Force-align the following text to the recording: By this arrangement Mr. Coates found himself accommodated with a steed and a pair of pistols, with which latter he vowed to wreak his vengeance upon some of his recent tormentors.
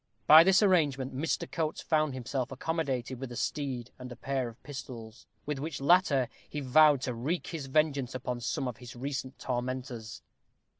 By 0.25 0.43
this 0.43 0.63
arrangement 0.63 1.15
Mr. 1.15 1.45
Coates 1.51 1.79
found 1.79 2.15
himself 2.15 2.51
accommodated 2.51 3.19
with 3.19 3.31
a 3.31 3.35
steed 3.35 3.91
and 3.99 4.11
a 4.11 4.15
pair 4.15 4.47
of 4.49 4.63
pistols, 4.63 5.27
with 5.45 5.59
which 5.59 5.79
latter 5.79 6.27
he 6.49 6.59
vowed 6.59 7.01
to 7.01 7.13
wreak 7.13 7.45
his 7.45 7.67
vengeance 7.67 8.15
upon 8.15 8.39
some 8.41 8.67
of 8.67 8.77
his 8.77 8.95
recent 8.95 9.37
tormentors. 9.37 10.23